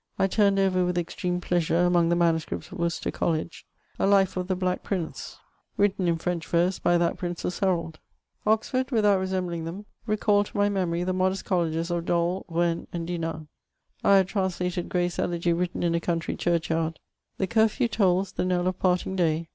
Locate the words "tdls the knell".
17.87-18.65